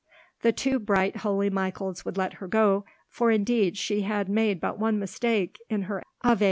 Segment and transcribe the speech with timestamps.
[0.41, 4.79] The two bright, holy Michaels would let her go, for indeed she had made but
[4.79, 6.39] one mistake in her Ave."